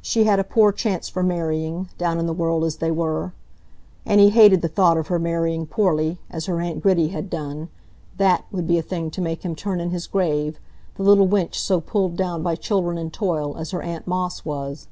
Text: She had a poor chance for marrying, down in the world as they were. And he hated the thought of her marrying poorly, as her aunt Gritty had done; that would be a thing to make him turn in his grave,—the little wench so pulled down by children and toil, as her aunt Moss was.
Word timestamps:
She 0.00 0.22
had 0.22 0.38
a 0.38 0.44
poor 0.44 0.70
chance 0.70 1.08
for 1.08 1.24
marrying, 1.24 1.88
down 1.98 2.20
in 2.20 2.28
the 2.28 2.32
world 2.32 2.62
as 2.62 2.76
they 2.76 2.92
were. 2.92 3.32
And 4.06 4.20
he 4.20 4.30
hated 4.30 4.62
the 4.62 4.68
thought 4.68 4.96
of 4.96 5.08
her 5.08 5.18
marrying 5.18 5.66
poorly, 5.66 6.20
as 6.30 6.46
her 6.46 6.60
aunt 6.60 6.80
Gritty 6.80 7.08
had 7.08 7.28
done; 7.28 7.68
that 8.16 8.44
would 8.52 8.68
be 8.68 8.78
a 8.78 8.82
thing 8.82 9.10
to 9.10 9.20
make 9.20 9.42
him 9.44 9.56
turn 9.56 9.80
in 9.80 9.90
his 9.90 10.06
grave,—the 10.06 11.02
little 11.02 11.26
wench 11.26 11.56
so 11.56 11.80
pulled 11.80 12.14
down 12.14 12.44
by 12.44 12.54
children 12.54 12.96
and 12.96 13.12
toil, 13.12 13.56
as 13.56 13.72
her 13.72 13.82
aunt 13.82 14.06
Moss 14.06 14.44
was. 14.44 14.86